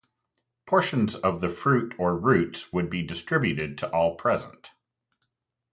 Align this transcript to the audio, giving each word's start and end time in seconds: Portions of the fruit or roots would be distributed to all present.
Portions 0.65 1.15
of 1.15 1.41
the 1.41 1.49
fruit 1.49 1.93
or 1.99 2.17
roots 2.17 2.73
would 2.73 2.89
be 2.89 3.03
distributed 3.05 3.77
to 3.77 3.89
all 3.91 4.15
present. 4.15 4.71